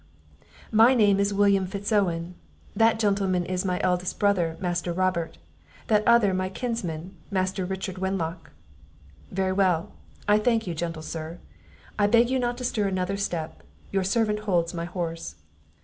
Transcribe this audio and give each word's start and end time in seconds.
"My 0.71 0.95
name 0.95 1.19
is 1.19 1.31
William 1.31 1.67
Fitz 1.67 1.91
Owen; 1.91 2.33
that 2.75 2.97
gentleman 2.97 3.45
is 3.45 3.63
my 3.63 3.79
eldest 3.81 4.17
brother, 4.17 4.57
Master 4.59 4.91
Robert; 4.91 5.37
that 5.89 6.01
other 6.07 6.33
my 6.33 6.49
kinsman, 6.49 7.13
Master 7.29 7.65
Richard 7.67 7.99
Wenlock." 7.99 8.49
"Very 9.29 9.53
well; 9.53 9.91
I 10.27 10.39
thank 10.39 10.65
you, 10.65 10.73
gentle 10.73 11.03
Sir; 11.03 11.37
I 11.99 12.07
beg 12.07 12.31
you 12.31 12.39
not 12.39 12.57
to 12.57 12.63
stir 12.63 12.87
another 12.87 13.15
step, 13.15 13.61
your 13.91 14.03
servant 14.03 14.39
holds 14.39 14.73
my 14.73 14.85
horse." 14.85 15.35